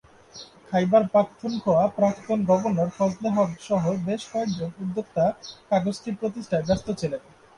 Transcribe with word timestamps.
খাইবার 0.67 1.03
পাখতুনখোয়া 1.13 1.83
প্রাক্তন 1.97 2.39
গভর্নর 2.49 2.89
ফজলে 2.97 3.29
হক 3.35 3.51
সহ 3.67 3.83
বেশ 4.07 4.21
কয়েকজন 4.31 4.69
উদ্যোক্তা 4.83 5.25
কাগজটি 5.69 6.09
প্রতিষ্ঠায় 6.19 6.65
ব্যস্ত 6.67 6.87
ছিলেন। 6.99 7.21